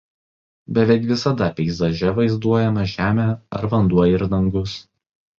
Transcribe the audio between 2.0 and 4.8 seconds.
vaizduojama žemė ar vanduo ir dangus.